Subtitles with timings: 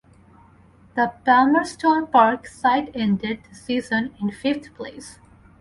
[0.95, 5.19] The Palmerston Park side ended the season in fifth place.